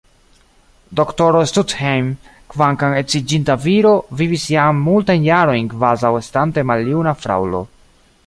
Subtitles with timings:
[0.99, 2.07] Doktoro Stuthejm,
[2.53, 3.91] kvankam edziĝinta viro,
[4.23, 7.63] vivis jam multajn jarojn kvazaŭ estante maljuna fraŭlo.